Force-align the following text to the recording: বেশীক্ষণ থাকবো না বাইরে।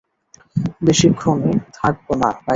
বেশীক্ষণ 0.85 1.37
থাকবো 1.77 2.11
না 2.13 2.29
বাইরে। 2.35 2.49